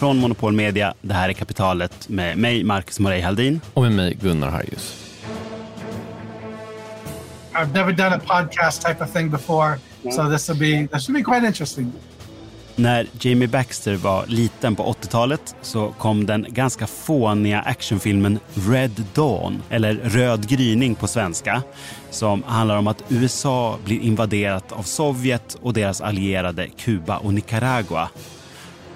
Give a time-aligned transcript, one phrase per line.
[0.00, 3.60] Från Monopol Media, det här är Kapitalet med mig, Marcus Morey Haldin.
[3.74, 5.16] Och med mig, Gunnar Harjus.
[7.52, 9.78] I've never done a podcast type of thing before,
[10.12, 11.92] so this will be this should be quite interesting.
[12.76, 19.62] När Jamie Baxter var liten på 80-talet så kom den ganska fåniga actionfilmen Red Dawn,
[19.70, 21.62] eller Röd gryning på svenska,
[22.10, 28.08] som handlar om att USA blir invaderat av Sovjet och deras allierade Kuba och Nicaragua.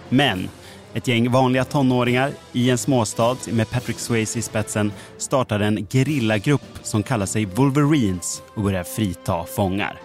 [0.08, 0.48] Men
[0.94, 6.78] ett gäng vanliga tonåringar i en småstad med Patrick Swayze i spetsen startar en gerillagrupp
[6.82, 10.00] som kallar sig Wolverines och börjar frita fångar.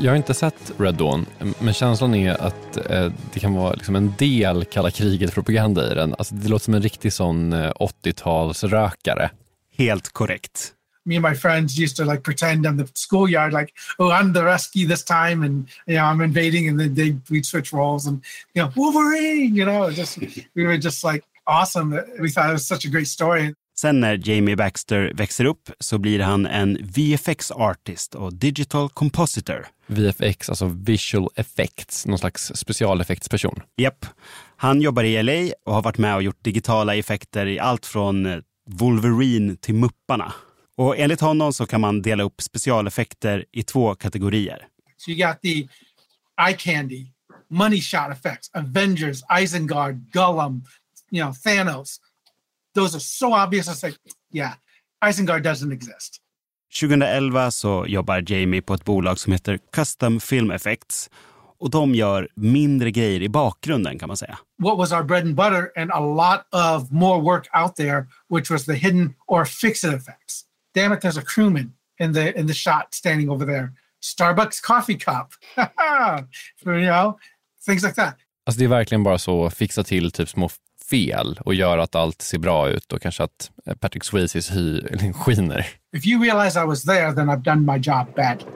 [0.00, 1.26] Jag, har inte sett Red Dawn,
[1.58, 6.14] men känslan är att eh, det kan vara liksom en del kalla kriget-propaganda i den.
[6.18, 9.28] Alltså, det låter som en riktig sån eh, 80-talsrökare.
[9.76, 10.74] Helt korrekt.
[11.06, 14.44] Me and my friends used to like pretend in the schoolyard, like, oh, I'm the
[14.44, 18.22] rescue this time, and you know, I'm invading, and then they we'd switch roles, and
[18.54, 20.18] you know, Wolverine, you know, just
[20.54, 21.98] we were just like awesome.
[22.20, 23.54] We thought it was such a great story.
[23.80, 29.66] Sen när Jamie Baxter växer upp så blir han en VFX artist och digital compositor.
[29.86, 33.60] VFX, alltså visual effects, någon slags specialeffektsperson.
[33.76, 34.06] Japp.
[34.56, 38.26] Han jobbar i LA och har varit med och gjort digitala effekter i allt från
[38.26, 40.32] eh, Wolverine till Mupparna.
[40.80, 44.66] Och enligt honom så kan man dela upp specialeffekter i två kategorier.
[44.96, 45.68] So you got the
[46.48, 47.06] eye candy,
[47.50, 50.62] money shot effects, Avengers, Isengard, Gollum,
[51.10, 52.00] you know, Thanos.
[52.74, 53.68] Those are so obvious.
[53.68, 53.98] It's like,
[54.32, 54.52] yeah,
[55.04, 56.16] Isengard doesn't exist.
[56.80, 61.10] 2011 så jobbar Jamie på ett bolag som heter Custom Film Effects
[61.58, 64.38] och de gör mindre grejer i bakgrunden kan man säga.
[64.62, 68.50] What was our bread and butter and a lot of more work out there, which
[68.50, 70.46] was the hidden or fix-it effects.
[70.74, 73.72] Damn it, there's a crewman in the in the shot standing over there.
[74.02, 75.32] Starbucks coffee cup.
[76.66, 77.18] you know,
[77.66, 78.16] things like that.
[78.46, 80.50] Alltså det är verkligen bara så att fixa till typ små
[80.90, 83.50] fel och göra att allt ser bra ut och kanske att
[83.80, 84.82] Patrick Swayzes hy
[85.12, 85.66] skiner.
[85.96, 88.46] If you realize I was there, then I've done my job badly.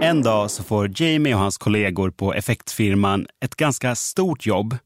[0.00, 4.76] En dag så får Jamie och hans kollegor på effektfirman ett ganska stort jobb.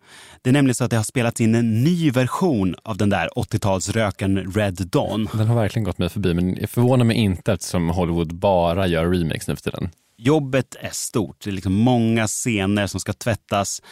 [0.42, 3.28] Det är nämligen så att det har spelats in en ny version av den där
[3.36, 5.28] 80-talsröken Red Dawn.
[5.32, 9.10] Den har verkligen gått mig förbi, men det förvånar mig inte eftersom Hollywood bara gör
[9.10, 9.91] remakes nu för tiden.
[10.16, 11.40] Jobbet är stort.
[11.44, 13.82] Det är liksom många scener som ska tvättas,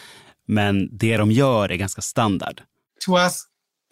[0.47, 2.61] men det de gör är ganska standard.
[3.05, 3.43] To us,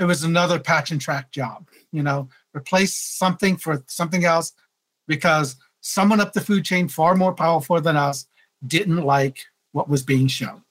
[0.01, 1.67] it was another patch and track job.
[1.93, 4.53] You know, replace something for something else
[5.07, 5.55] because
[5.85, 8.25] someone up the food chain far more powerful than us
[8.65, 9.39] didn't like
[9.73, 10.61] what was being shown.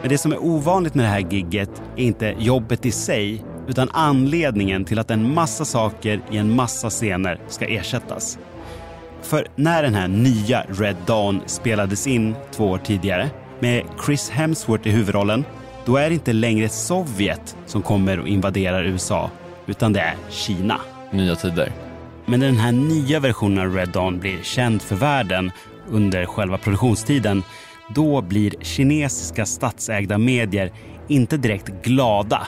[0.00, 3.88] Men det som är ovanligt med det här gigget är inte jobbet i sig, utan
[3.92, 8.38] anledningen till att en massa saker i en massa scener ska ersättas.
[9.22, 14.88] För när den här nya Red Dawn spelades in två år tidigare med Chris Hemsworth
[14.88, 15.44] i huvudrollen,
[15.84, 19.30] då är det inte längre Sovjet som kommer och invaderar USA,
[19.68, 20.80] utan det är Kina.
[21.10, 21.72] Nya tider.
[22.26, 25.52] Men när den här nya versionen av Red Dawn blir känd för världen
[25.88, 27.42] under själva produktionstiden,
[27.94, 30.72] då blir kinesiska statsägda medier
[31.08, 32.46] inte direkt glada.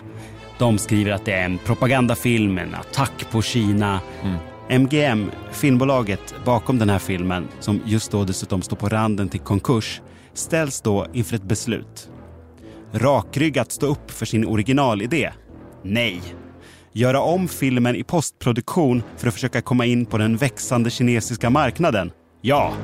[0.59, 4.01] De skriver att det är en propagandafilm, en attack på Kina.
[4.23, 4.37] Mm.
[4.83, 10.01] MGM, filmbolaget bakom den här filmen, som just då dessutom står på randen till konkurs,
[10.35, 12.11] ställs då inför ett beslut.
[12.93, 15.31] Rakryggat stå upp för sin originalidé?
[15.83, 16.23] Nej.
[16.93, 22.13] Göra om filmen i postproduktion för att försöka komma in på den växande kinesiska marknaden?
[22.41, 22.75] Ja.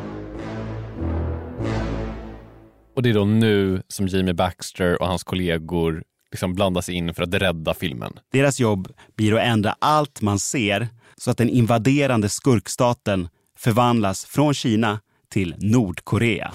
[2.97, 7.23] Och det är då nu som Jamie Baxter och hans kollegor liksom blandas in för
[7.23, 8.13] att rädda filmen.
[8.33, 14.55] Deras jobb blir att ändra allt man ser så att den invaderande skurkstaten förvandlas från
[14.55, 16.53] Kina till Nordkorea.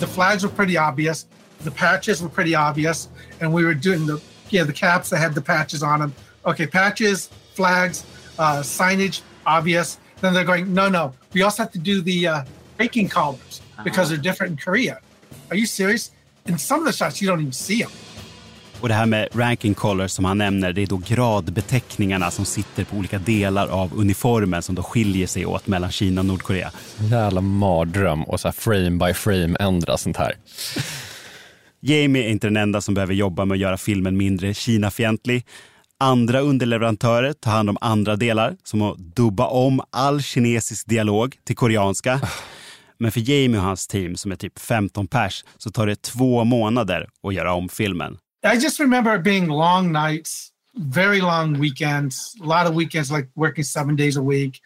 [0.00, 1.26] The flags were pretty obvious.
[1.64, 3.08] The patches were pretty obvious.
[3.40, 6.12] And we were doing the, yeah, the caps that had the patches on them.
[6.46, 8.04] Okay, patches, flags,
[8.38, 9.98] uh, signage, obvious.
[10.20, 11.12] Then they're going, no, no.
[11.34, 12.44] We also have to do the uh,
[12.78, 15.00] baking collars because they're different in Korea.
[15.50, 16.10] Are you serious?
[16.46, 17.90] In some of the shots, you don't even see them.
[18.80, 22.84] Och det här med ranking colors som han nämner, det är då gradbeteckningarna som sitter
[22.84, 26.70] på olika delar av uniformen som då skiljer sig åt mellan Kina och Nordkorea.
[27.10, 30.36] Jävla mardröm och så frame by frame ändra sånt här.
[31.86, 35.46] Jamie är inte den enda som behöver jobba med att göra filmen mindre Kinafientlig.
[36.00, 41.56] Andra underleverantörer tar hand om andra delar, som att dubba om all kinesisk dialog till
[41.56, 42.20] koreanska.
[42.98, 46.44] Men för Jamie och hans team, som är typ 15 pers, så tar det två
[46.44, 48.18] månader att göra om filmen.
[48.54, 50.48] I just remember it being long nights,
[50.78, 54.60] very long weekends, a lot of weekends like working seven days a week,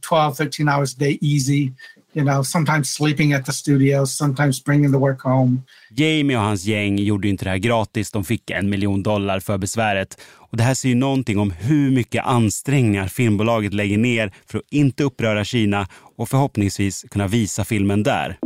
[0.00, 1.72] 12, 13 hours a day, easy.
[2.16, 5.62] You know, sometimes sleeping at the studio, sometimes bringing the work home.
[5.90, 8.10] Jamie och hans gäng gjorde inte det här gratis.
[8.10, 10.20] De fick en miljon dollar för besväret.
[10.50, 15.04] Och det här säger någonting om hur mycket ansträngningar filmbolaget lägger ner för att inte
[15.04, 18.38] uppröra Kina och förhoppningsvis kunna visa filmen där.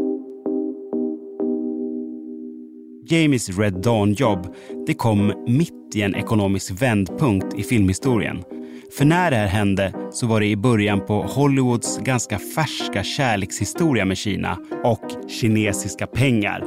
[3.11, 4.55] Jamies Red Dawn-jobb
[4.87, 8.45] det kom mitt i en ekonomisk vändpunkt i filmhistorien.
[8.93, 14.05] För när det här hände så var det i början på Hollywoods ganska färska kärlekshistoria
[14.05, 16.65] med Kina och kinesiska pengar.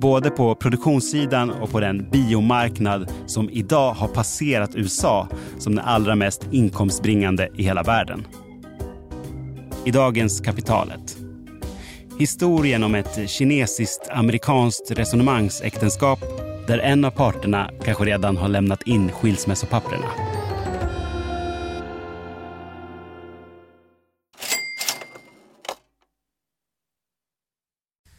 [0.00, 5.28] Både på produktionssidan och på den biomarknad som idag har passerat USA
[5.58, 8.26] som den allra mest inkomstbringande i hela världen.
[9.84, 11.16] I dagens Kapitalet
[12.18, 16.20] Historien om ett kinesiskt-amerikanskt resonemangsäktenskap
[16.66, 20.33] där en av parterna kanske redan har lämnat in skilsmässopapperna.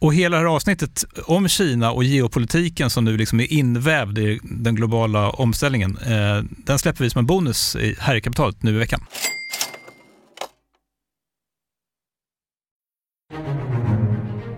[0.00, 4.40] Och hela det här avsnittet om Kina och geopolitiken som nu liksom är invävd i
[4.42, 8.78] den globala omställningen, eh, den släpper vi som en bonus här i kapitalet nu i
[8.78, 9.00] veckan.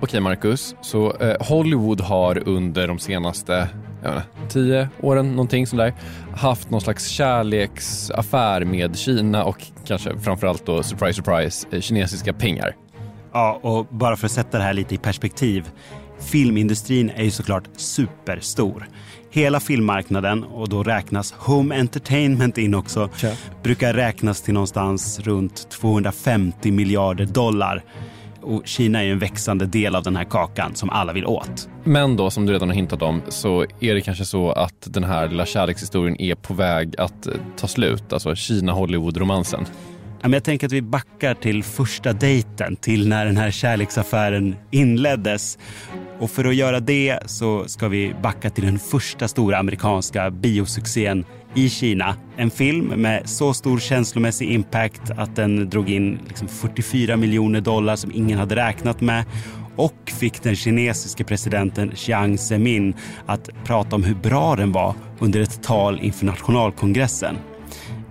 [0.02, 3.68] Okej Marcus, så eh, Hollywood har under de senaste
[4.02, 5.94] jag inte, tio åren, någonting sådär,
[6.36, 12.76] haft någon slags kärleksaffär med Kina och kanske framförallt då, surprise surprise, eh, kinesiska pengar.
[13.32, 15.70] Ja, och bara för att sätta det här lite i perspektiv.
[16.20, 18.88] Filmindustrin är ju såklart superstor.
[19.30, 23.32] Hela filmmarknaden, och då räknas home entertainment in också, ja.
[23.62, 27.84] brukar räknas till någonstans runt 250 miljarder dollar.
[28.42, 31.68] Och Kina är ju en växande del av den här kakan som alla vill åt.
[31.84, 35.04] Men då, som du redan har hintat om, så är det kanske så att den
[35.04, 38.12] här lilla kärlekshistorien är på väg att eh, ta slut.
[38.12, 39.66] Alltså Kina-Hollywood-romansen.
[40.22, 45.58] Jag tänker att vi backar till första dejten, till när den här kärleksaffären inleddes.
[46.18, 51.24] Och för att göra det så ska vi backa till den första stora amerikanska biosuccén
[51.54, 52.16] i Kina.
[52.36, 57.96] En film med så stor känslomässig impact att den drog in liksom 44 miljoner dollar
[57.96, 59.24] som ingen hade räknat med
[59.76, 62.94] och fick den kinesiske presidenten Jiang Zemin
[63.26, 67.36] att prata om hur bra den var under ett tal inför nationalkongressen.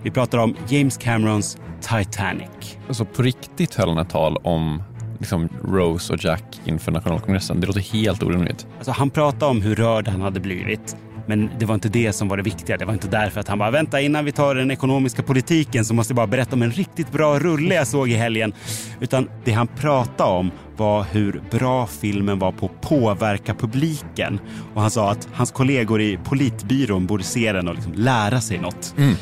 [0.02, 2.78] Vi pratar om James Camerons Titanic.
[2.88, 4.82] Alltså på riktigt höll han ett tal om
[5.18, 7.60] liksom Rose och Jack inför nationalkongressen.
[7.60, 8.66] Det låter helt orimligt.
[8.76, 10.96] Alltså han pratade om hur rörd han hade blivit.
[11.26, 12.76] Men det var inte det som var det viktiga.
[12.76, 15.94] Det var inte därför att han bara vänta innan vi tar den ekonomiska politiken så
[15.94, 18.52] måste jag bara berätta om en riktigt bra rulle jag såg i helgen.
[19.00, 24.40] Utan det han pratade om var hur bra filmen var på att påverka publiken.
[24.74, 28.58] Och han sa att hans kollegor i politbyrån borde se den och liksom lära sig
[28.58, 28.94] något.
[28.98, 29.14] Mm.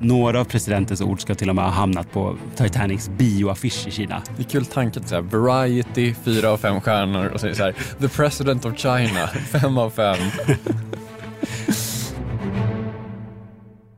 [0.00, 4.22] Några av presidentens ord ska till och med ha hamnat på Titanics bioaffisch i Kina.
[4.36, 7.56] Det är kul tanke att säga Variety, fyra av fem stjärnor och så är det
[7.56, 10.16] så här The President of China, fem av fem.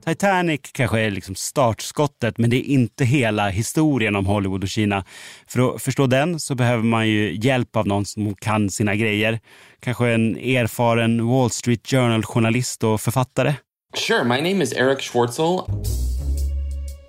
[0.06, 5.04] Titanic kanske är liksom startskottet, men det är inte hela historien om Hollywood och Kina.
[5.46, 9.40] För att förstå den så behöver man ju hjälp av någon som kan sina grejer.
[9.80, 13.54] Kanske en erfaren Wall Street Journal-journalist och författare.
[13.94, 15.66] Sure, my name is Eric Schwartzel.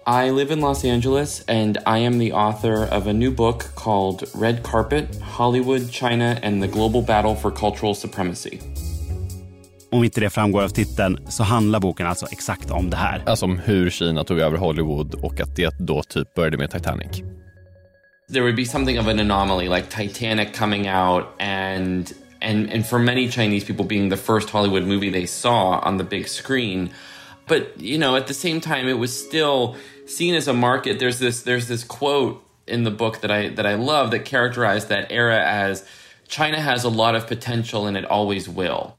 [0.07, 4.23] I live in Los Angeles and I am the author of a new book called
[4.33, 8.59] Red Carpet Hollywood, China, and the Global Battle for Cultural Supremacy.
[9.91, 13.23] Om inte det framgår av titeln så handlar boken alltså exakt om det här.
[13.25, 17.21] Alltså om hur Kina tog över Hollywood och att det då typ började med Titanic.
[18.33, 22.99] There would be something of an anomaly like Titanic coming out and and and for
[22.99, 26.89] many Chinese people being the first Hollywood movie they saw on the big screen.
[27.47, 30.99] But you know, at the same time it was still seen as a market.
[30.99, 34.89] There's this there's this quote in the book that I that I love that characterized
[34.89, 35.83] that era as
[36.27, 38.97] China has a lot of potential and it always will.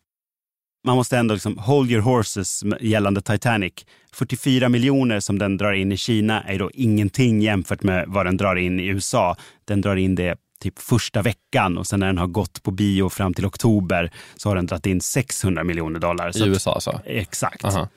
[0.85, 3.87] Man måste ändå liksom hold your horses gällande Titanic.
[4.13, 8.37] 44 miljoner som den drar in i Kina är då ingenting jämfört med vad den
[8.37, 9.37] drar in i USA.
[9.65, 13.09] Den drar in det typ första veckan och sen när den har gått på bio
[13.09, 16.37] fram till oktober så har den dragit in 600 miljoner dollar.
[16.43, 17.01] I USA alltså?
[17.07, 17.65] Exakt.
[17.65, 17.89] Aha.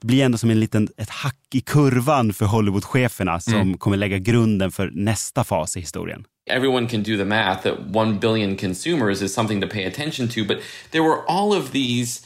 [0.00, 3.78] Det blir ändå som en liten, ett hack i kurvan för Hollywoodcheferna som Mm.
[3.78, 6.24] kommer lägga grunden för nästa fas i historien.
[6.50, 10.44] everyone can do the math that 1 billion consumers is something to pay attention to
[10.44, 10.58] but
[10.90, 12.22] there were all of these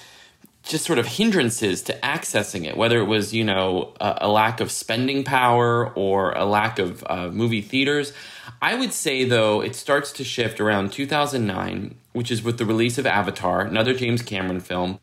[0.62, 4.60] just sort of hindrances to accessing it whether it was you know a, a lack
[4.60, 8.12] of spending power or a lack of uh, movie theaters
[8.60, 12.96] i would say though it starts to shift around 2009 which is with the release
[12.98, 14.98] of avatar another james cameron film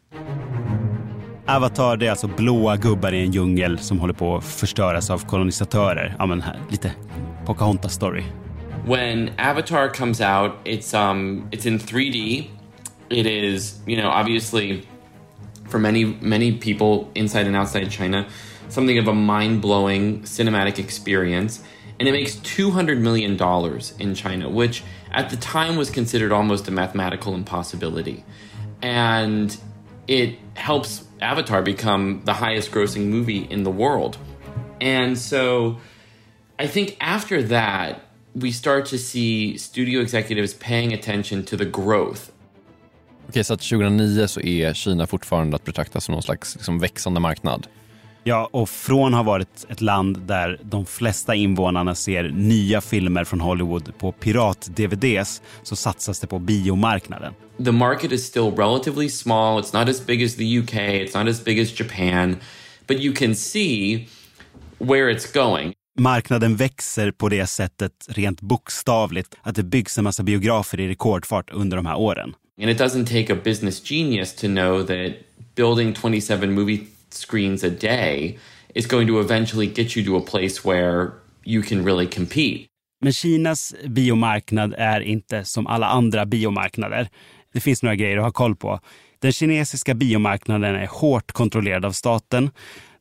[1.45, 5.25] Avatar det är alltså blåa gubbar i en djungel som håller på att förstöras av
[5.25, 6.15] kolonisatörer.
[6.19, 6.91] Ja men här, lite
[7.45, 8.23] Pocahontas-story.
[8.85, 12.47] when Avatar comes out, it's um it's in 3D.
[13.09, 14.83] It is, you know, obviously
[15.69, 18.27] for many many people inside and outside China,
[18.69, 21.63] something of a mind-blowing cinematic experience.
[21.99, 26.67] And it makes 200 million dollars in China, which at the time was considered almost
[26.67, 28.23] a mathematical impossibility.
[28.81, 29.55] And
[30.07, 34.17] it helps Avatar become the highest grossing movie in the world.
[34.79, 35.79] And so
[36.57, 38.01] I think after that,
[38.33, 42.31] we start to see studio executives paying attention to the growth.
[43.29, 47.19] Okej, så att 2009 så är Kina fortfarande att betrakta som någon slags liksom, växande
[47.19, 47.67] marknad.
[48.23, 53.41] Ja, och från har varit ett land där de flesta invånarna ser nya filmer från
[53.41, 57.33] Hollywood på pirat-DVDs så satsas det på biomarknaden.
[57.65, 59.61] The market is still relatively small.
[59.61, 62.37] It's not as big as the UK, it's not as big as Japan,
[62.87, 64.07] but you can see
[64.77, 65.73] where it's going.
[65.99, 71.49] Marknaden växer på det sättet rent bokstavligt att det byggs en massa biografer i rekordfart
[71.49, 72.33] under de här åren.
[72.61, 75.13] And it doesn't take a business genius to know that
[75.55, 78.37] building 27 movie screens a day
[78.75, 81.11] is going to eventually get you to a place where
[81.45, 82.65] you can really compete.
[83.01, 87.09] Men Kinas biomarknad är inte som alla andra biomarknader.
[87.53, 88.79] Det finns några grejer att ha koll på.
[89.19, 92.51] Den kinesiska biomarknaden är hårt kontrollerad av staten.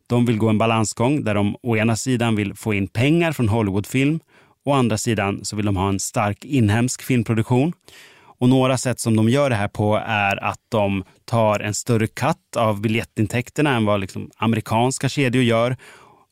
[0.07, 3.49] De vill gå en balansgång där de å ena sidan vill få in pengar från
[3.49, 4.21] Hollywoodfilm.
[4.65, 7.73] Å andra sidan så vill de ha en stark inhemsk filmproduktion.
[8.40, 12.07] Och några sätt som de gör det här på är att de tar en större
[12.07, 15.76] katt av biljettintäkterna än vad liksom amerikanska kedjor gör.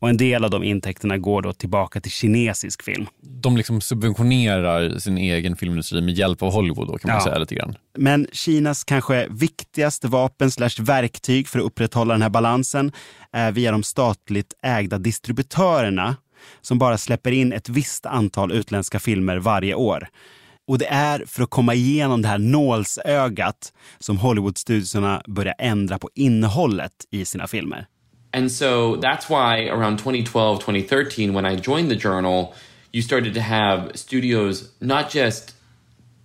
[0.00, 3.06] Och en del av de intäkterna går då tillbaka till kinesisk film.
[3.22, 7.24] De liksom subventionerar sin egen filmindustri med hjälp av Hollywood då, kan man Ja.
[7.24, 7.76] säga lite grann.
[7.98, 12.92] Men Kinas kanske viktigaste vapen slash verktyg för att upprätthålla den här balansen
[13.32, 16.16] är via de statligt ägda distributörerna
[16.60, 20.08] som bara släpper in ett visst antal utländska filmer varje år.
[20.68, 26.10] Och det är för att komma igenom det här nålsögat som Hollywoodstudiorna börjar ändra på
[26.14, 27.86] innehållet i sina filmer.
[28.32, 32.54] And so that's why around 2012, 2013, when I joined the journal,
[32.92, 35.54] you started to have studios not just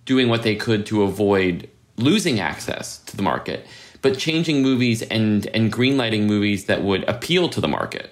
[0.04, 3.66] doing what they could to avoid losing access to the market,
[4.02, 8.10] but changing movies and, and greenlighting movies that would appeal to the market.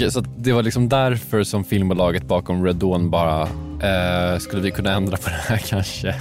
[0.00, 3.42] Okej, så det var liksom därför som filmbolaget bakom Red Dawn bara,
[3.82, 6.14] eh, skulle vi kunna ändra på det här kanske?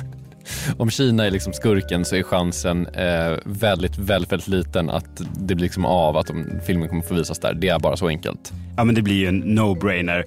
[0.78, 5.56] Om Kina är liksom skurken så är chansen eh, väldigt, väldigt, väldigt liten att det
[5.56, 7.54] blir liksom av, att de, filmen kommer få visas där.
[7.54, 8.54] Det är bara så enkelt.
[8.78, 10.24] Ja, men det blir ju en no-brainer.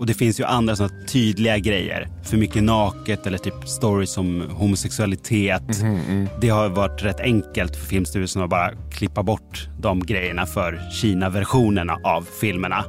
[0.00, 2.08] Och det finns ju andra sådana tydliga grejer.
[2.22, 5.80] För mycket naket eller typ stories om homosexualitet.
[5.82, 10.90] Mm, Det har varit rätt enkelt för Filmstyrelsen att bara klippa bort de grejerna för
[10.92, 12.84] Kina-versionerna av filmerna.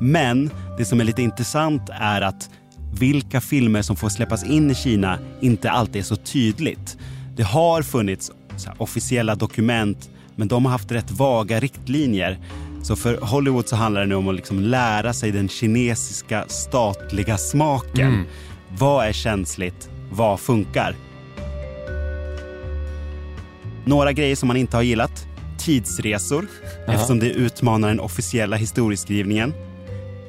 [0.00, 2.50] Men det som är lite intressant är att
[2.98, 6.96] vilka filmer som får släppas in i Kina inte alltid är så tydligt.
[7.36, 8.30] Det har funnits
[8.78, 12.38] officiella dokument, men de har haft rätt vaga riktlinjer.
[12.84, 17.38] Så för Hollywood så handlar det nu om att liksom lära sig den kinesiska statliga
[17.38, 18.24] smaken.
[18.78, 19.88] Vad är känsligt?
[20.10, 20.96] Vad funkar?
[23.84, 25.26] Några grejer som man inte har gillat.
[25.58, 26.46] Tidsresor,
[26.86, 29.54] eftersom det utmanar den officiella historieskrivningen.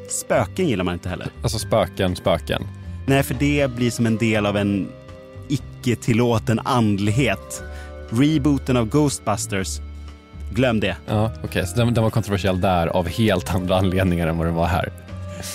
[0.10, 1.28] Spöken gillar man inte heller.
[1.42, 2.64] Alltså spöken, spöken.
[3.08, 4.88] Nej, för det blir som en del av en
[5.48, 7.64] icke-tillåten andlighet.
[8.10, 9.80] Rebooten av Ghostbusters,
[10.56, 10.96] glöm det.
[11.08, 11.68] Ja, okej.
[11.68, 14.90] Så den, den var kontroversiell där av helt andra anledningar än vad den var här.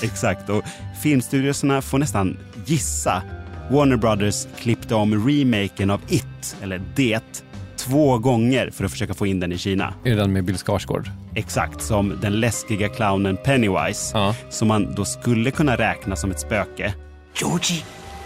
[0.02, 0.62] Exakt, och
[1.02, 3.22] filmstudiosarna får nästan gissa.
[3.70, 7.44] Warner Brothers klippte om remaken av It, eller Det,
[7.76, 9.94] två gånger för att försöka få in den i Kina.
[10.04, 11.10] Är det den med Bill Skarsgård?
[11.34, 14.34] Exakt som den läskiga clownen Pennywise, Ja.
[14.50, 16.94] som man då skulle kunna räkna som ett spöke.
[17.40, 17.82] Georgie,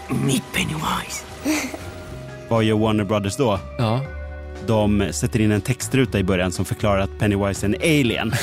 [0.09, 1.25] meet Pennywise.
[2.49, 3.59] Vad gör Warner Brothers då?
[3.77, 4.01] Ja.
[4.67, 8.33] De sätter in en textruta i början som förklarar att Pennywise är en alien.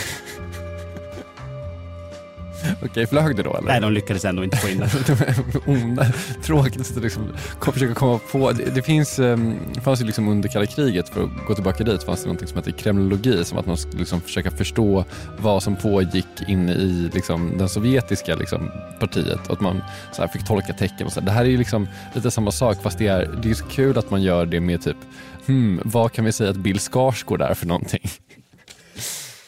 [2.85, 3.69] Okej, flög det då eller?
[3.69, 4.88] Nej, de lyckades ändå inte få in den.
[5.67, 6.12] Onda-
[6.43, 7.29] Tråkigt att liksom
[7.73, 8.52] försöka komma på.
[8.52, 12.02] Det, det finns, um, fanns ju liksom under kalla kriget, för att gå tillbaka dit,
[12.02, 15.05] fanns det något som heter kremlologi, som att man skulle liksom försöka förstå
[15.38, 19.50] vad som pågick inne i liksom, den sovjetiska liksom, partiet.
[19.50, 19.81] Att man
[20.12, 21.07] så här, fick tolka tecken.
[21.07, 21.26] Och så här.
[21.26, 23.99] Det här är ju liksom lite samma sak, fast det är, det är så kul
[23.99, 24.97] att man gör det med typ,
[25.46, 28.11] hmm, vad kan vi säga att Bill Skarsgård är för någonting?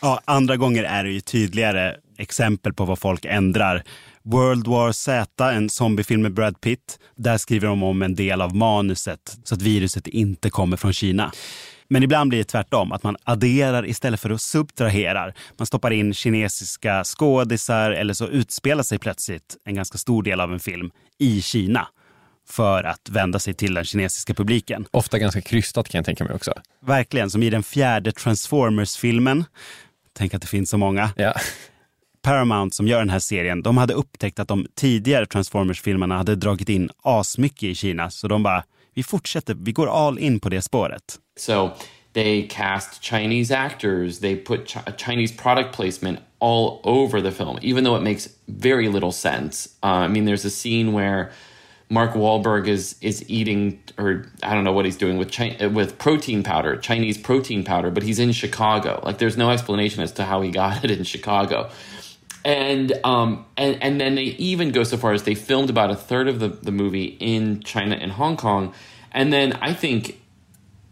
[0.02, 3.82] Ja, andra gånger är det ju tydligare exempel på vad folk ändrar.
[4.22, 8.56] World War Z, en zombiefilm med Brad Pitt, där skriver de om en del av
[8.56, 11.32] manuset så att viruset inte kommer från Kina.
[11.88, 15.34] Men ibland blir det tvärtom, att man adderar istället för att subtraherar.
[15.56, 20.52] Man stoppar in kinesiska skådisar eller så utspelar sig plötsligt en ganska stor del av
[20.52, 21.88] en film i Kina
[22.48, 24.87] för att vända sig till den kinesiska publiken.
[24.90, 26.52] Ofta ganska krystat kan jag tänka mig också.
[26.80, 29.44] Verkligen, som i den fjärde Transformers-filmen.
[30.12, 31.11] Tänk att det finns så många.
[31.16, 31.35] Ja.
[32.22, 36.68] Paramount som gör den här serien, de hade upptäckt att de tidigare Transformers-filmerna hade dragit
[36.68, 38.11] in asmycket i Kina.
[38.11, 41.18] Så de bara, vi fortsätter, vi går all in på det spåret.
[41.37, 41.70] So
[42.12, 47.85] they cast Chinese actors, they put chi- Chinese product placement all over the film, even
[47.85, 49.68] though it makes very little sense.
[49.85, 51.33] Uh, I mean, there's a scene where
[51.90, 55.99] Mark Wahlberg is is eating, or I don't know what he's doing with chi- with
[55.99, 59.01] protein powder, Chinese protein powder, but he's in Chicago.
[59.05, 61.70] Like, there's no explanation as to how he got it in Chicago.
[62.44, 65.97] And um and and then they even go so far as they filmed about a
[65.97, 68.75] third of the, the movie in China and Hong Kong.
[69.12, 70.20] And then I think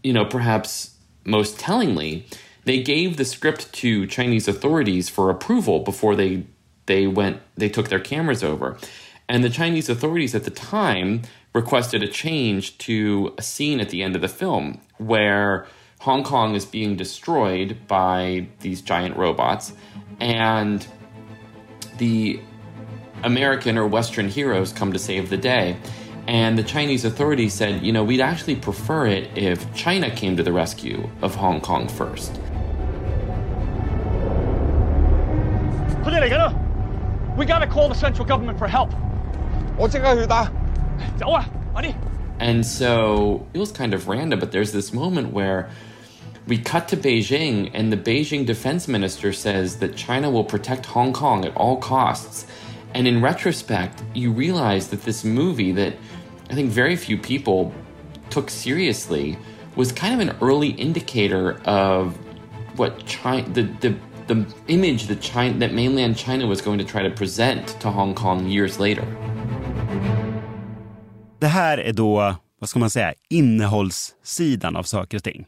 [0.03, 2.27] you know, perhaps most tellingly,
[2.65, 6.45] they gave the script to Chinese authorities for approval before they
[6.87, 8.79] they went they took their cameras over.
[9.33, 11.23] And the Chinese authorities at the time
[11.55, 15.67] requested a change to a scene at the end of the film where
[16.01, 19.73] Hong Kong is being destroyed by these giant robots,
[20.21, 20.87] and
[21.97, 22.41] the
[23.25, 25.79] American or Western heroes come to save the day.
[26.27, 30.43] And the Chinese authorities said, you know, we'd actually prefer it if China came to
[30.43, 32.39] the rescue of Hong Kong first.
[37.35, 38.93] We gotta call the central government for help.
[39.82, 40.52] 我即刻去打。
[41.18, 41.94] 走啊，快啲！
[42.40, 45.70] And so it was kind of random, but there's this moment where
[46.48, 51.12] we cut to Beijing, and the Beijing defense minister says that China will protect Hong
[51.12, 52.46] Kong at all costs.
[52.94, 55.94] And in retrospect, you realize that this movie that
[56.50, 57.74] I think very few people
[58.30, 59.38] took seriously
[59.76, 62.16] was kind of an early indicator of
[62.78, 63.96] what China, the, the,
[64.28, 68.16] the image that China, that mainland China was going to try to present to Hong
[68.16, 69.06] Kong years later.
[71.43, 75.47] Det här är då, vad ska man säga, innehållssidan av saker och ting.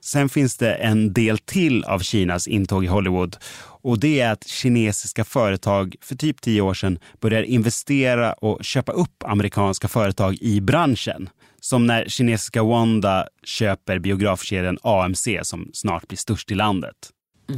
[0.00, 3.36] Sen finns det en del till av Kinas intåg i Hollywood
[3.82, 8.92] och det är att kinesiska företag för typ tio år sedan börjar investera och köpa
[8.92, 11.28] upp amerikanska företag i branschen.
[11.60, 16.96] Som när kinesiska Wanda köper biografkedjan AMC som snart blir störst i landet.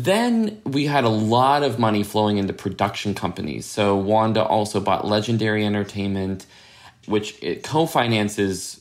[0.05, 3.73] Then we had a lot of money flowing into production companies.
[3.73, 6.47] So Wanda also bought Legendary Entertainment,
[7.07, 8.81] which it co-finances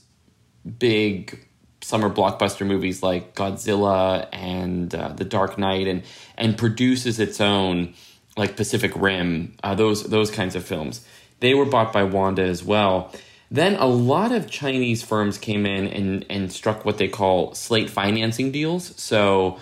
[0.79, 1.47] big
[1.81, 6.03] summer blockbuster movies like Godzilla and uh, The Dark Knight, and
[6.38, 7.93] and produces its own
[8.38, 11.05] like Pacific Rim, uh, those those kinds of films.
[11.39, 13.13] They were bought by Wanda as well.
[13.51, 17.89] Then a lot of Chinese firms came in and, and struck what they call slate
[17.89, 18.99] financing deals.
[18.99, 19.59] So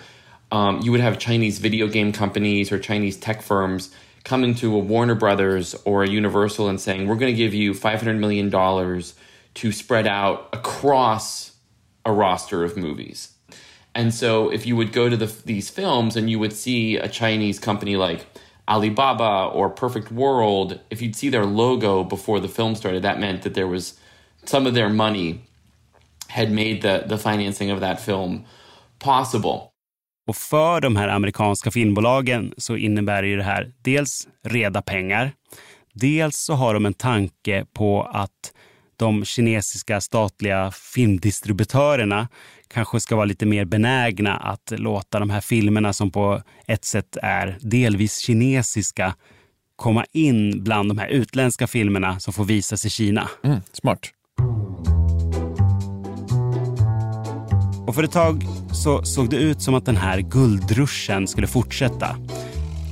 [0.50, 4.78] um, you would have Chinese video game companies or Chinese tech firms coming to a
[4.78, 9.72] Warner Brothers or a Universal and saying, we're going to give you $500 million to
[9.72, 11.52] spread out across
[12.04, 13.34] a roster of movies.
[13.94, 17.08] And so if you would go to the, these films and you would see a
[17.08, 18.26] Chinese company like
[18.68, 23.42] Alibaba or Perfect World, if you'd see their logo before the film started, that meant
[23.42, 23.98] that there was
[24.44, 25.44] some of their money
[26.28, 28.44] had made the, the financing of that film
[28.98, 29.73] possible.
[30.26, 35.32] Och för de här amerikanska filmbolagen så innebär ju det här dels reda pengar.
[35.92, 38.52] Dels så har de en tanke på att
[38.96, 42.28] de kinesiska statliga filmdistributörerna
[42.68, 47.16] kanske ska vara lite mer benägna att låta de här filmerna som på ett sätt
[47.22, 49.14] är delvis kinesiska
[49.76, 53.28] komma in bland de här utländska filmerna som får visas i Kina.
[53.44, 54.10] Mm, smart.
[57.94, 62.16] Och för ett tag så såg det ut som att den här guldruschen skulle fortsätta.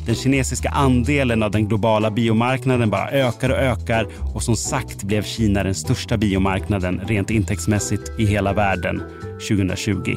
[0.07, 5.23] Den kinesiska andelen av den globala biomarknaden bara ökar och ökar och som sagt blev
[5.23, 9.03] Kina den största biomarknaden rent intäktsmässigt i hela världen
[9.49, 10.17] 2020.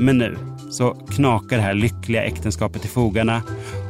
[0.00, 0.36] Men nu
[0.70, 3.42] så knakar det här lyckliga äktenskapet i fogarna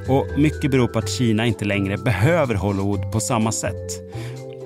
[0.09, 3.91] och mycket beror på att Kina inte längre behöver Hollywood på samma sätt.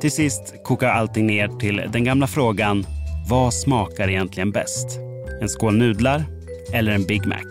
[0.01, 2.87] Till sist kokar allting ner till den gamla frågan
[3.29, 4.99] vad smakar egentligen bäst?
[5.41, 6.25] En skål nudlar
[6.73, 7.45] eller en Big Mac?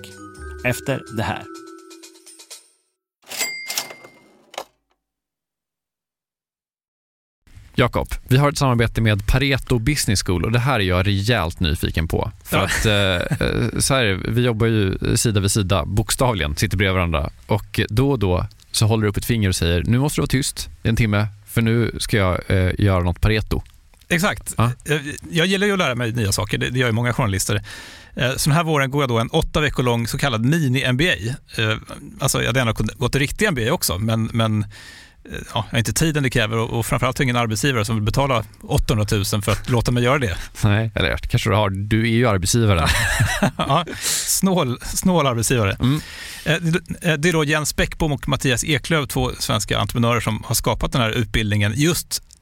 [0.65, 1.43] Efter det här.
[7.75, 11.59] Jakob, vi har ett samarbete med Pareto Business School och det här är jag rejält
[11.59, 12.31] nyfiken på.
[12.43, 16.95] För att eh, eh, så här, vi jobbar ju sida vid sida, bokstavligen, sitter bredvid
[16.95, 20.17] varandra och då och då så håller du upp ett finger och säger nu måste
[20.17, 23.61] du vara tyst i en timme för nu ska jag eh, göra något Pareto.
[24.10, 24.54] Exakt.
[24.58, 24.72] Ja.
[24.86, 27.62] Eh, jag gillar ju att lära mig nya saker, det gör ju många journalister.
[28.15, 31.36] Eh, så den här våren går jag då en åtta veckor lång så kallad mini-MBA.
[32.20, 34.65] Alltså jag hade gärna gått riktig MBA också, men, men
[35.32, 38.46] ja, jag har inte tiden det kräver och, och framförallt ingen arbetsgivare som vill betala
[38.62, 40.38] 800 000 för att låta mig göra det.
[40.63, 41.70] Nej, eller kanske du har.
[41.70, 42.88] Du är ju arbetsgivare.
[43.58, 45.78] ja, snål, snål arbetsgivare.
[45.80, 46.02] Mm.
[47.20, 51.02] Det är då Jens Bäckbom och Mattias Eklöf, två svenska entreprenörer som har skapat den
[51.02, 52.24] här utbildningen just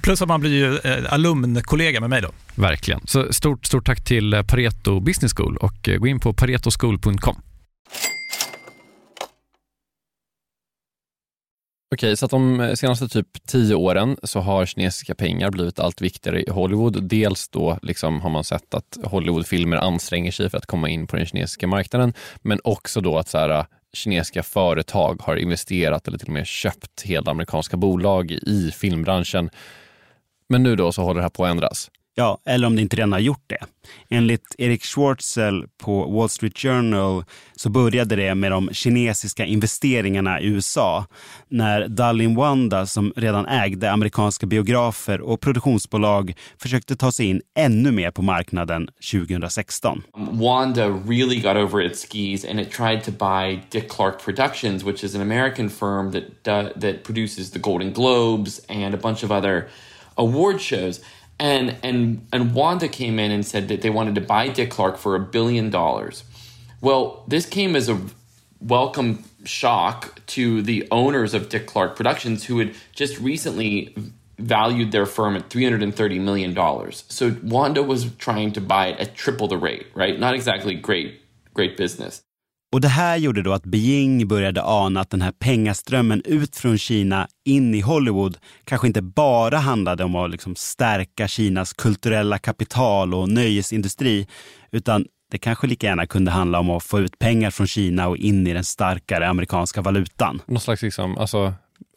[0.00, 2.30] Plus att man blir ju eh, alumnkollega med mig då.
[2.54, 3.00] Verkligen.
[3.06, 7.42] Så stort, stort tack till eh, Pareto Business School och eh, gå in på paretoschool.com.
[11.94, 16.42] Okej, så att de senaste typ tio åren så har kinesiska pengar blivit allt viktigare
[16.42, 17.08] i Hollywood.
[17.08, 21.16] Dels då liksom har man sett att Hollywoodfilmer anstränger sig för att komma in på
[21.16, 26.28] den kinesiska marknaden, men också då att så här, kinesiska företag har investerat eller till
[26.28, 29.50] och med köpt hela amerikanska bolag i filmbranschen
[30.52, 31.90] men nu då så håller det här på att ändras.
[32.14, 33.58] Ja, eller om det inte redan har gjort det.
[34.10, 37.24] Enligt Erik Schwartzel på Wall Street Journal
[37.56, 41.06] så började det med de kinesiska investeringarna i USA
[41.48, 47.90] när Dallin Wanda, som redan ägde amerikanska biografer och produktionsbolag, försökte ta sig in ännu
[47.90, 50.02] mer på marknaden 2016.
[50.14, 55.04] Wanda really got over its skis and it tried to buy Dick Clark Productions, which
[55.04, 59.30] is an American firm that, uh, that produces the Golden Globes and a bunch of
[59.30, 59.68] other
[60.16, 61.00] award shows.
[61.38, 64.96] And and and Wanda came in and said that they wanted to buy Dick Clark
[64.96, 66.24] for a billion dollars.
[66.80, 68.00] Well, this came as a
[68.60, 73.94] welcome shock to the owners of Dick Clark Productions who had just recently
[74.38, 76.92] valued their firm at $330 million.
[76.92, 80.18] So Wanda was trying to buy it at triple the rate, right?
[80.18, 81.20] Not exactly great,
[81.54, 82.22] great business.
[82.72, 86.78] Och det här gjorde då att Beijing började ana att den här pengaströmmen ut från
[86.78, 93.14] Kina in i Hollywood kanske inte bara handlade om att liksom stärka Kinas kulturella kapital
[93.14, 94.26] och nöjesindustri,
[94.70, 98.16] utan det kanske lika gärna kunde handla om att få ut pengar från Kina och
[98.16, 100.42] in i den starkare amerikanska valutan.
[100.46, 101.54] Någon slags liksom, alltså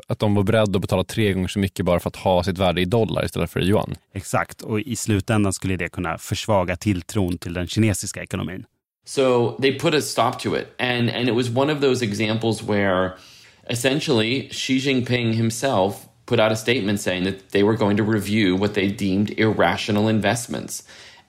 [0.07, 2.57] att de var beredda att betala tre gånger så mycket bara för att ha sitt
[2.57, 3.95] värde i dollar istället för i yuan.
[4.13, 8.65] Exakt, och i slutändan skulle det kunna försvaga tilltron till den kinesiska ekonomin.
[9.05, 10.73] So they put a stop to it.
[10.79, 13.17] And, and it was one of those examples where
[13.69, 18.55] essentially Xi Jinping himself put out a statement saying that they were going to review
[18.55, 20.83] what they deemed irrational investments.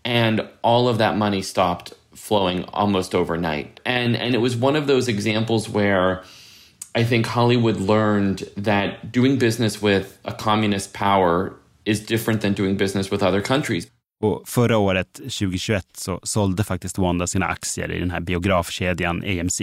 [0.05, 3.79] And all of that money stopped flowing almost overnight.
[3.85, 6.25] And, and it was one of those examples where
[6.95, 12.79] I think Hollywood learned that doing business with a communist power is different than doing
[12.79, 13.91] business with other countries.
[14.21, 19.61] Och förra året, 2021, så sålde faktiskt Wanda sina aktier i den här biografkedjan AMC.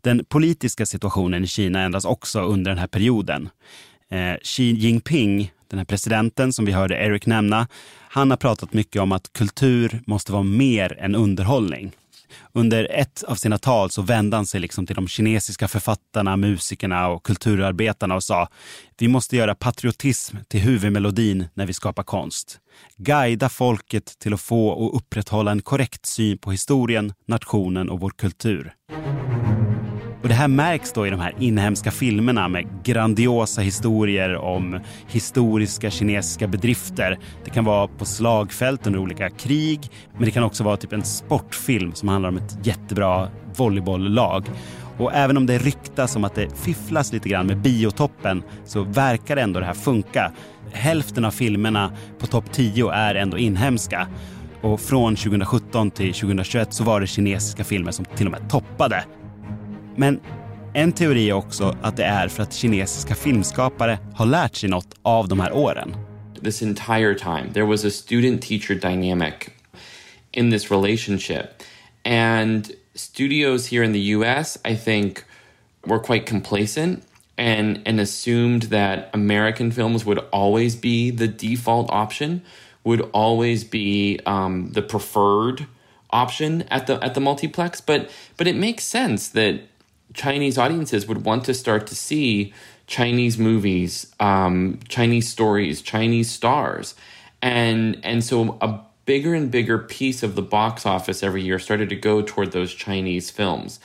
[0.00, 3.48] Den politiska situationen i Kina ändras också under den här perioden.
[4.10, 7.68] Eh, Xi Jinping, den här presidenten som vi hörde Eric nämna,
[8.08, 11.92] han har pratat mycket om att kultur måste vara mer än underhållning.
[12.52, 17.08] Under ett av sina tal så vände han sig liksom till de kinesiska författarna, musikerna
[17.08, 18.48] och kulturarbetarna och sa
[19.02, 22.58] vi måste göra patriotism till huvudmelodin när vi skapar konst.
[22.96, 28.10] Guida folket till att få och upprätthålla en korrekt syn på historien, nationen och vår
[28.10, 28.74] kultur.
[30.22, 35.90] Och det här märks då i de här inhemska filmerna med grandiosa historier om historiska
[35.90, 37.18] kinesiska bedrifter.
[37.44, 41.04] Det kan vara på slagfält under olika krig, men det kan också vara typ en
[41.04, 44.44] sportfilm som handlar om ett jättebra volleybolllag.
[44.98, 49.36] Och även om det ryktas om att det fifflas lite grann med biotoppen så verkar
[49.36, 50.32] ändå det här funka.
[50.72, 54.08] Hälften av filmerna på topp 10 är ändå inhemska.
[54.60, 59.04] Och från 2017 till 2021 så var det kinesiska filmer som till och med toppade.
[59.96, 60.20] Men
[60.74, 64.94] en teori är också att det är för att kinesiska filmskapare har lärt sig något
[65.02, 65.96] av de här åren.
[66.44, 69.34] This entire time there was a student teacher dynamic
[70.32, 71.46] in this relationship
[72.04, 75.18] and studios here in the US I think
[75.86, 77.02] were quite complacent
[77.38, 82.42] and and assumed that American films would always be the default option,
[82.84, 85.66] would always be um, the preferred
[86.10, 87.80] option at the at the multiplex.
[87.80, 89.60] But but it makes sense that
[90.14, 92.52] Chinese audiences would want to start to see
[92.86, 96.94] Chinese movies, um, Chinese stories, Chinese stars,
[97.40, 101.88] and and so a bigger and bigger piece of the box office every year started
[101.88, 103.80] to go toward those Chinese films,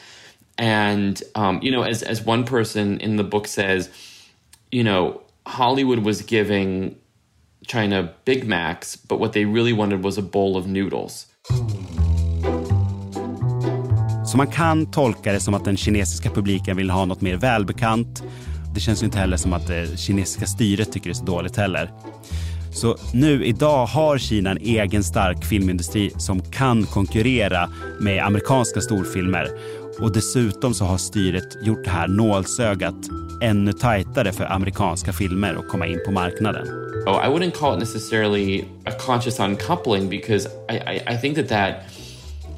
[0.58, 3.90] and um, you know, as as one person in the book says,
[4.72, 7.00] you know, Hollywood was giving
[7.66, 11.28] China Big Macs, but what they really wanted was a bowl of noodles.
[14.28, 18.24] Så man kan tolka det som att den kinesiska publiken vill ha något mer välbekant.
[18.74, 21.58] Det känns ju inte heller som att det kinesiska styret tycker det är så dåligt
[21.58, 21.92] heller.
[22.72, 27.70] Så nu idag har Kina en egen stark filmindustri som kan konkurrera
[28.02, 29.50] med amerikanska storfilmer.
[30.00, 32.96] Och dessutom så har styret gjort det här nålsögat
[33.44, 36.68] ännu tajtare för amerikanska filmer att komma in på marknaden.
[37.06, 41.50] Oh, I wouldn't call it necessarily a conscious uncoupling because I, I, I think that
[41.50, 41.76] that,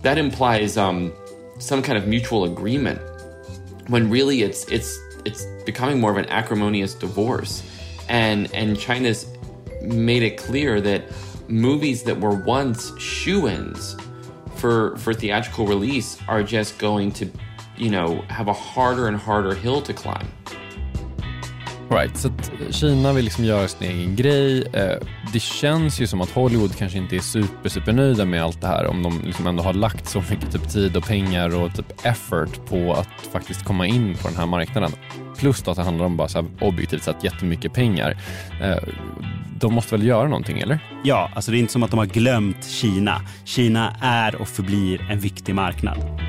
[0.03, 1.12] that implies um,
[1.59, 2.99] some kind of mutual agreement
[3.87, 7.63] when really it's it's it's becoming more of an acrimonious divorce.
[8.07, 9.27] And and China's
[9.81, 11.03] made it clear that
[11.47, 13.95] movies that were once shoe-ins
[14.55, 17.29] for for theatrical release are just going to
[17.77, 20.27] you know have a harder and harder hill to climb
[21.89, 24.63] Right, så att Kina vill liksom göra sin egen grej.
[24.73, 28.62] Eh, det känns ju som att Hollywood kanske inte är super, super nöjda med allt
[28.62, 31.75] det här om de liksom ändå har lagt så mycket typ tid och pengar och
[31.75, 34.91] typ effort på att faktiskt komma in på den här marknaden.
[35.38, 38.17] Plus då att det handlar om bara så här objektivt sett jättemycket pengar.
[38.62, 38.78] Eh,
[39.60, 40.80] de måste väl göra någonting, eller?
[41.04, 43.21] Ja, alltså det är inte som att de har glömt Kina.
[43.45, 46.21] Kina är och förblir en viktig marknad.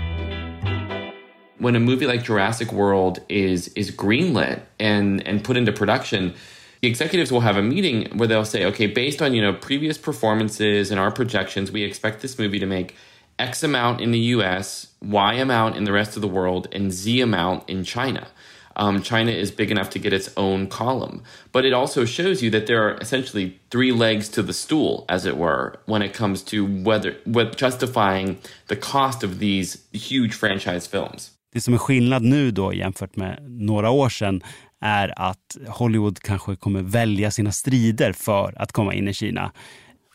[1.61, 6.35] When a movie like Jurassic World is is greenlit and and put into production,
[6.81, 9.99] the executives will have a meeting where they'll say, okay, based on you know previous
[9.99, 12.96] performances and our projections, we expect this movie to make
[13.38, 17.20] X amount in the US, Y amount in the rest of the world, and Z
[17.20, 18.29] amount in China.
[18.77, 21.23] Um, China is big enough to get its own column.
[21.53, 25.27] But it also shows you that there are essentially three legs to the stool, as
[25.27, 27.16] it were, when it comes to whether
[27.57, 31.33] justifying the cost of these huge franchise films.
[31.52, 34.42] Det som är skillnad nu då jämfört med några år sedan
[34.80, 39.52] är att Hollywood kanske kommer välja sina strider för att komma in i Kina.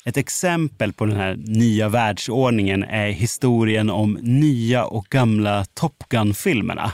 [0.06, 6.91] Ett exempel på den här nya världsordningen är historien om nya och gamla Top Gun-filmerna.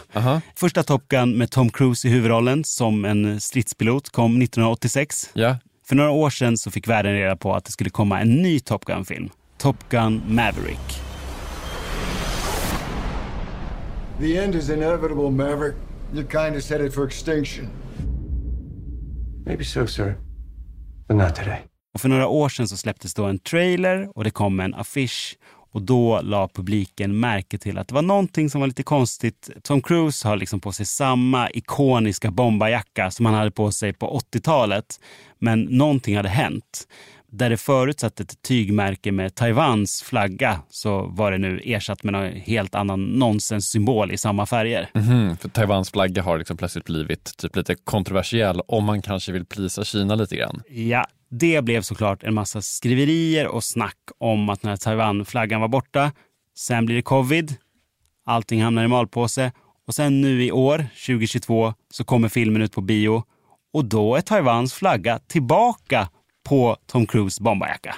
[0.56, 5.30] Första Top Gun med Tom Cruise i huvudrollen som en stridspilot kom 1986.
[5.34, 5.58] Ja.
[5.88, 8.60] För några år sedan så fick världen reda på att det skulle komma en ny
[8.60, 9.30] Top Gun-film.
[9.58, 11.11] Top Gun Maverick.
[14.22, 15.76] The end is inevitable, Maverick.
[16.14, 17.70] Your kind is headed for extinction.
[19.46, 20.16] Maybe so, sir.
[21.08, 21.60] But not today.
[21.94, 25.38] Och för några år sedan så släpptes då en trailer och det kom en affisch.
[25.74, 29.50] Och då la publiken märke till att det var någonting som var lite konstigt.
[29.64, 34.22] Tom Cruise har liksom på sig samma ikoniska bombarjacka som han hade på sig på
[34.34, 35.00] 80-talet.
[35.40, 36.88] Men någonting hade hänt.
[37.34, 42.16] Där det förut satt ett tygmärke med Taiwans flagga så var det nu ersatt med
[42.16, 44.90] en helt annan nonsenssymbol i samma färger.
[44.94, 49.46] Mhm, för Taiwans flagga har liksom plötsligt blivit typ lite kontroversiell om man kanske vill
[49.46, 50.64] plisa Kina lite grann.
[50.70, 55.68] Ja, det blev såklart en massa skriverier och snack om att den här Taiwan-flaggan var
[55.68, 56.12] borta.
[56.58, 57.56] Sen blir det covid,
[58.26, 59.52] allting hamnar i malpåse
[59.88, 63.24] och sen nu i år, 2022, så kommer filmen ut på bio
[63.74, 66.10] och då är Taiwans flagga tillbaka
[66.44, 67.96] på Tom Cruise bombarjacka.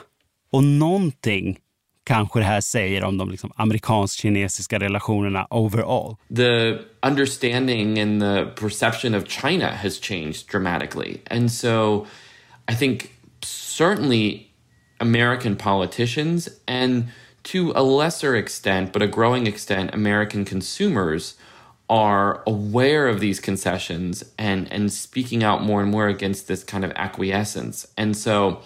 [0.51, 1.59] Och någonting
[2.05, 6.15] kanske det här säger om de liksom amerikansk-kinesiska relationerna overall.
[6.35, 6.77] the
[7.07, 11.21] understanding and the perception of China has changed dramatically.
[11.29, 12.05] And so
[12.71, 13.09] I think
[13.43, 14.47] certainly
[14.99, 17.03] American politicians and
[17.43, 21.35] to a lesser extent, but a growing extent, American consumers
[21.89, 26.85] are aware of these concessions and, and speaking out more and more against this kind
[26.85, 27.87] of acquiescence.
[27.97, 28.61] And so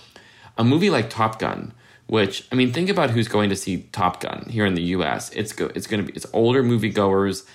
[0.58, 1.74] a movie like Top Gun,
[2.08, 5.32] which I mean, think about who's going to see Top Gun here in the U.S.
[5.32, 7.46] It's go, it's going to be it's older moviegoers.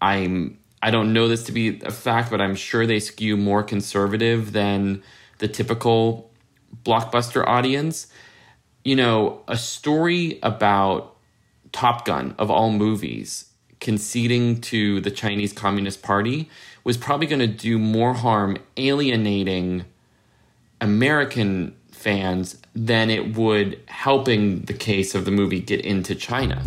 [0.00, 3.62] I'm I don't know this to be a fact, but I'm sure they skew more
[3.62, 5.02] conservative than
[5.38, 6.30] the typical
[6.84, 8.06] blockbuster audience.
[8.84, 11.16] You know, a story about
[11.72, 13.49] Top Gun of all movies
[13.80, 16.48] conceding to the Chinese Communist Party
[16.84, 19.84] was probably going to do more harm alienating
[20.80, 26.62] American fans than it would helping the case of the movie get into China.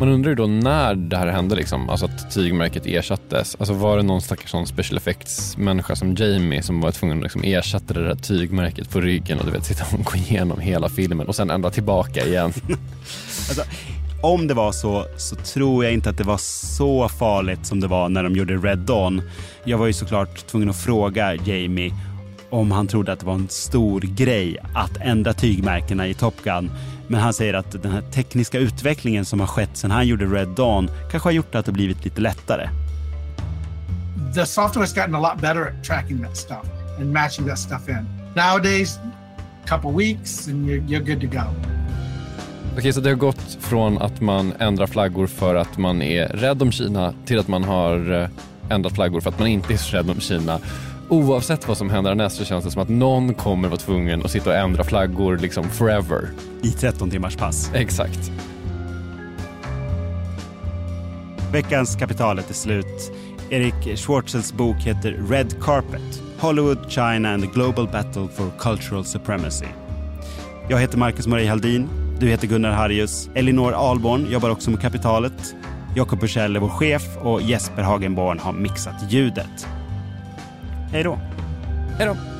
[0.00, 3.56] Man undrar ju då när det här hände, liksom, alltså att tygmärket ersattes.
[3.58, 7.42] Alltså var det någon stackars sån special effects-människa som Jamie som var tvungen att liksom
[7.44, 11.26] ersätta det där tygmärket på ryggen och du vet, sitta och gå igenom hela filmen
[11.26, 12.52] och sen ändra tillbaka igen.
[13.48, 13.62] Alltså,
[14.22, 17.86] om det var så, så tror jag inte att det var så farligt som det
[17.86, 19.22] var när de gjorde Red Dawn.
[19.64, 21.92] Jag var ju såklart tvungen att fråga Jamie
[22.54, 26.70] om han trodde att det var en stor grej att ändra tygmärkena i Top Gun.
[27.06, 30.48] Men han säger att den här tekniska utvecklingen som har skett sedan han gjorde Red
[30.48, 32.68] Dawn kanske har gjort att det blivit lite lättare.
[34.34, 36.66] The software has gotten a lot better at tracking that stuff
[37.00, 38.06] and matching that stuff in.
[38.36, 38.98] Nowadays,
[39.66, 41.74] couple weeks and you're, you're good to go.
[42.78, 46.62] Okej, så det har gått från att man ändrar flaggor för att man är rädd
[46.62, 48.28] om Kina till att man har eh,
[48.70, 50.60] ändrat flaggor för att man inte är så rädd om Kina.
[51.14, 54.30] Oavsett vad som händer härnäst så känns det som att någon kommer vara tvungen att
[54.30, 56.28] sitta och ändra flaggor liksom forever.
[56.62, 57.70] I 13 timmars pass.
[57.74, 58.32] Exakt.
[61.52, 63.12] Veckans kapitalet är slut.
[63.50, 66.22] Erik Schwartzels bok heter Red Carpet.
[66.38, 69.66] Hollywood, China and the Global Battle for Cultural Supremacy.
[70.68, 71.88] Jag heter Marcus Marie Haldin.
[72.20, 73.30] Du heter Gunnar Harrius.
[73.34, 75.54] Elinor Alborn jobbar också med kapitalet.
[75.96, 79.66] Jakob Bursell är vår chef och Jesper Hagenborn har mixat ljudet.
[80.92, 81.18] Hej då!
[81.98, 82.33] Hej då!